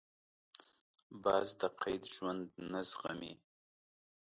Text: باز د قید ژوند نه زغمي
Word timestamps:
باز 1.23 1.47
د 1.61 1.61
قید 1.81 2.03
ژوند 2.13 2.43
نه 2.71 2.81
زغمي 2.89 3.33